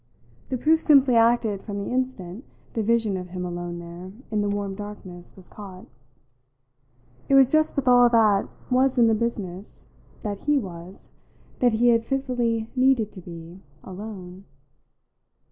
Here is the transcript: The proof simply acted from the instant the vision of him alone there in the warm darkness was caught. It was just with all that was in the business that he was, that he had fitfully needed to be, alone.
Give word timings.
The 0.49 0.57
proof 0.57 0.81
simply 0.81 1.15
acted 1.15 1.61
from 1.61 1.77
the 1.77 1.91
instant 1.91 2.43
the 2.73 2.81
vision 2.81 3.17
of 3.17 3.27
him 3.29 3.45
alone 3.45 3.77
there 3.77 4.11
in 4.31 4.41
the 4.41 4.49
warm 4.49 4.73
darkness 4.73 5.35
was 5.35 5.47
caught. 5.47 5.85
It 7.29 7.35
was 7.35 7.51
just 7.51 7.75
with 7.75 7.87
all 7.87 8.09
that 8.09 8.49
was 8.71 8.97
in 8.97 9.05
the 9.05 9.13
business 9.13 9.85
that 10.23 10.39
he 10.45 10.57
was, 10.57 11.11
that 11.59 11.73
he 11.73 11.89
had 11.89 12.03
fitfully 12.03 12.67
needed 12.75 13.11
to 13.11 13.21
be, 13.21 13.61
alone. 13.83 14.45